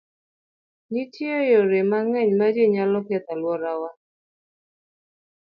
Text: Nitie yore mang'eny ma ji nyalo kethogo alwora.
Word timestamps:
Nitie 0.91 1.35
yore 1.51 1.79
mang'eny 1.91 2.31
ma 2.39 2.47
ji 2.55 2.65
nyalo 2.73 2.99
kethogo 3.07 3.49
alwora. 3.55 3.91